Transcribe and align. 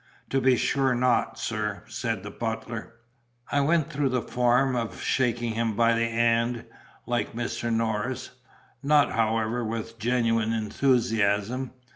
"To 0.31 0.41
be 0.41 0.57
sure 0.57 0.95
not, 0.95 1.37
sir," 1.37 1.83
said 1.85 2.23
the 2.23 2.31
butler. 2.31 2.95
I 3.51 3.61
went 3.61 3.91
through 3.93 4.09
the 4.09 4.23
form 4.23 4.75
of 4.75 4.99
"shaking 4.99 5.51
him 5.53 5.75
by 5.75 5.93
the 5.93 6.01
'and" 6.05 6.65
like 7.05 7.33
Mr. 7.35 7.71
Norris 7.71 8.31
not, 8.81 9.11
however, 9.11 9.63
with 9.63 9.99
genuine 9.99 10.53
enthusiasm. 10.53 11.73